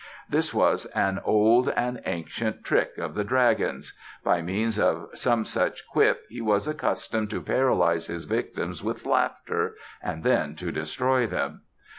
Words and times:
This 0.27 0.51
was 0.51 0.87
an 0.95 1.19
old 1.23 1.69
and 1.69 2.01
ancient 2.07 2.63
trick 2.63 2.97
of 2.97 3.13
the 3.13 3.23
dragon's. 3.23 3.93
By 4.23 4.41
means 4.41 4.79
of 4.79 5.09
some 5.13 5.45
such 5.45 5.87
quip 5.87 6.21
he 6.27 6.41
was 6.41 6.67
accustomed 6.67 7.29
to 7.29 7.39
paralyze 7.43 8.07
his 8.07 8.23
victims 8.23 8.83
with 8.83 9.05
laughter 9.05 9.75
and 10.01 10.23
then 10.23 10.55
to 10.55 10.71
destroy 10.71 11.27
them. 11.27 11.61